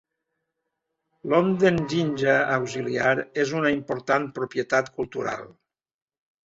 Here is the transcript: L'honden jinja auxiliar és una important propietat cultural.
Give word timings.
L'honden 1.33 1.77
jinja 1.93 2.39
auxiliar 2.57 3.13
és 3.45 3.55
una 3.63 3.77
important 3.79 4.27
propietat 4.41 4.95
cultural. 4.99 5.47